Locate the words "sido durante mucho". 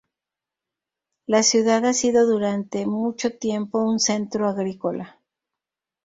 1.93-3.37